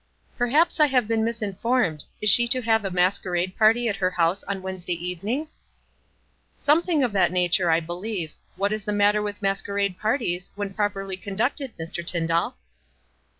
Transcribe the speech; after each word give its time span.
"Perhaps 0.35 0.79
I 0.79 0.87
have 0.87 1.07
been 1.07 1.23
misinformed. 1.23 2.05
Is 2.23 2.29
she 2.31 2.47
to 2.47 2.63
have 2.63 2.83
a 2.83 2.89
masquerade 2.89 3.55
party 3.55 3.87
at 3.87 3.97
her 3.97 4.09
house 4.09 4.41
on 4.45 4.63
Wednesday 4.63 4.95
evening?"" 4.95 5.47
Something 6.57 7.03
of 7.03 7.11
that 7.11 7.31
nature, 7.31 7.69
I 7.69 7.81
believe. 7.81 8.33
What 8.55 8.73
is 8.73 8.83
the 8.83 8.93
matter 8.93 9.21
with 9.21 9.43
masquerade 9.43 9.99
parties, 9.99 10.49
when 10.55 10.73
properly 10.73 11.17
conducted, 11.17 11.77
Mr. 11.77 12.03
Tyndall?" 12.03 12.55